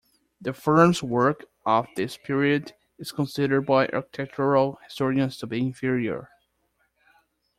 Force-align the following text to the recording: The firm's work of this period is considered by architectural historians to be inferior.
The 0.41 0.51
firm's 0.51 1.03
work 1.03 1.45
of 1.63 1.85
this 1.95 2.17
period 2.17 2.73
is 2.97 3.11
considered 3.11 3.67
by 3.67 3.85
architectural 3.89 4.79
historians 4.83 5.37
to 5.37 5.45
be 5.45 5.59
inferior. 5.59 6.31